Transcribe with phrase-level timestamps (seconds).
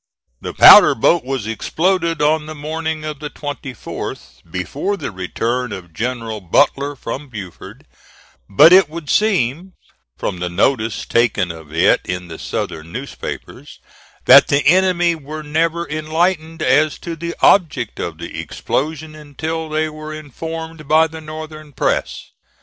[0.41, 5.93] The powder boat was exploded on the morning of the 24th, before the return of
[5.93, 7.83] General Butler from Beaufort;
[8.49, 9.73] but it would seem,
[10.17, 13.79] from the notice taken of it in the Southern newspapers,
[14.25, 19.87] that the enemy were never enlightened as to the object of the explosion until they
[19.87, 22.31] were informed by the Northern press.